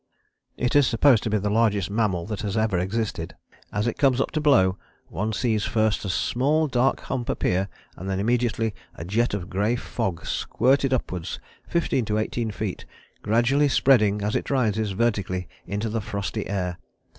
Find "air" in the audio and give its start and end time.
16.47-16.79